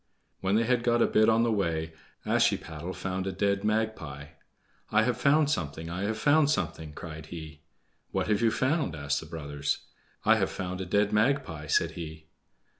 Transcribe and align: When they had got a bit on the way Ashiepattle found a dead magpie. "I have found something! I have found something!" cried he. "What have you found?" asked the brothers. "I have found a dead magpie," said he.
When 0.39 0.55
they 0.55 0.63
had 0.63 0.81
got 0.81 1.03
a 1.03 1.05
bit 1.05 1.29
on 1.29 1.43
the 1.43 1.51
way 1.51 1.93
Ashiepattle 2.25 2.95
found 2.95 3.27
a 3.27 3.31
dead 3.31 3.63
magpie. 3.63 4.29
"I 4.91 5.03
have 5.03 5.15
found 5.15 5.51
something! 5.51 5.91
I 5.91 6.05
have 6.05 6.17
found 6.17 6.49
something!" 6.49 6.93
cried 6.93 7.27
he. 7.27 7.61
"What 8.09 8.25
have 8.25 8.41
you 8.41 8.49
found?" 8.49 8.95
asked 8.95 9.19
the 9.19 9.27
brothers. 9.27 9.81
"I 10.25 10.37
have 10.37 10.49
found 10.49 10.81
a 10.81 10.87
dead 10.87 11.13
magpie," 11.13 11.67
said 11.67 11.91
he. 11.91 12.25